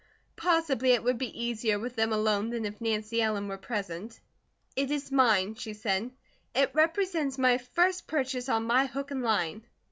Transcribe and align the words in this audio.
Possibly 0.35 0.93
it 0.93 1.03
would 1.03 1.19
be 1.19 1.43
easier 1.43 1.77
with 1.77 1.95
them 1.95 2.11
alone 2.11 2.49
than 2.49 2.65
if 2.65 2.81
Nancy 2.81 3.21
Ellen 3.21 3.47
were 3.47 3.59
present. 3.59 4.19
"It 4.75 4.89
is 4.89 5.11
mine," 5.11 5.53
she 5.53 5.73
said. 5.73 6.09
"It 6.55 6.71
represents 6.73 7.37
my 7.37 7.59
first 7.59 8.07
purchase 8.07 8.49
on 8.49 8.63
my 8.63 8.81
own 8.81 8.87
hook 8.87 9.11
and 9.11 9.21
line." 9.21 9.63